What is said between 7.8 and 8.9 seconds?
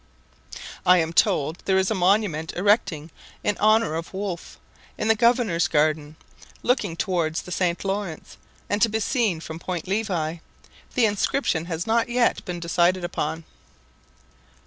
Laurence, and to